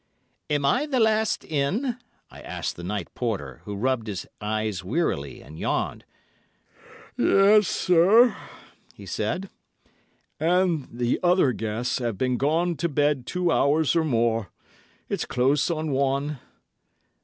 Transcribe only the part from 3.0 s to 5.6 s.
porter, who rubbed his eyes wearily and